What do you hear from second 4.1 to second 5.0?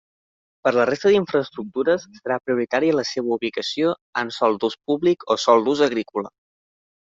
en sòl d'ús